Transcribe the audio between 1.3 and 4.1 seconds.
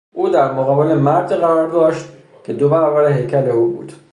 قرار داشت که دو برابر هیکل او بود.